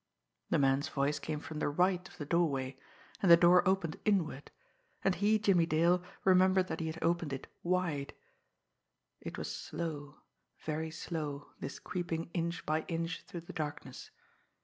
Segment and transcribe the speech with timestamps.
[0.49, 2.75] The man's voice came from the right of the doorway
[3.21, 4.49] and the door opened inward
[5.03, 8.13] and he, Jimmie Dale, remembered that he had opened it wide.
[9.19, 10.15] It was slow,
[10.65, 14.09] very slow, this creeping inch by inch through the darkness.